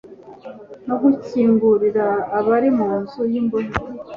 no 0.87 0.95
gukingurira 1.03 2.05
abari 2.37 2.69
mu 2.77 2.89
nzu 3.01 3.21
y'imbohe, 3.31 3.71